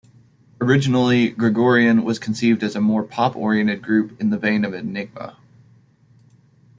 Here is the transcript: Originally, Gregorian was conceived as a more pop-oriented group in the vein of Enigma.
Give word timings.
Originally, 0.59 1.29
Gregorian 1.29 2.03
was 2.03 2.17
conceived 2.17 2.63
as 2.63 2.75
a 2.75 2.81
more 2.81 3.03
pop-oriented 3.03 3.83
group 3.83 4.19
in 4.19 4.31
the 4.31 4.37
vein 4.39 4.65
of 4.65 4.73
Enigma. 4.73 5.37